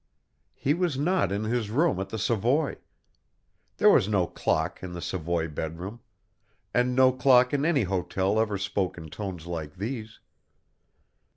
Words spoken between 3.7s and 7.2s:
There was no clock in the Savoy bed room, and no